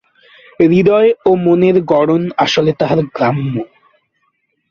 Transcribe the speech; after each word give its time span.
হৃদয় 0.59 1.09
ও 1.25 1.31
মনের 1.37 1.77
গড়ন 1.83 2.23
আসলে 2.37 2.71
তাহার 2.79 2.99
গ্রাম্য। 3.15 3.53